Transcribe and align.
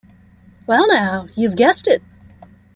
Well 0.65 0.87
now, 0.87 1.27
you’ve 1.35 1.55
guessed 1.55 1.87
it! 1.87 2.01